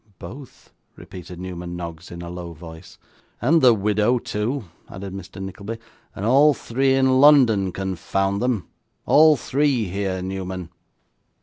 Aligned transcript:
'Both!' 0.17 0.73
repeated 0.95 1.39
Newman 1.39 1.75
Noggs, 1.75 2.09
in 2.09 2.23
a 2.23 2.29
low 2.31 2.53
voice. 2.53 2.97
'And 3.39 3.61
the 3.61 3.71
widow, 3.71 4.17
too,' 4.17 4.63
added 4.89 5.13
Mr. 5.13 5.39
Nickleby, 5.39 5.77
'and 6.15 6.25
all 6.25 6.55
three 6.55 6.95
in 6.95 7.21
London, 7.21 7.71
confound 7.71 8.41
them; 8.41 8.67
all 9.05 9.37
three 9.37 9.89
here, 9.89 10.23
Newman. 10.23 10.71